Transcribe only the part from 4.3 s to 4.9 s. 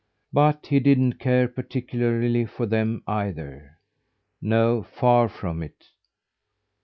No,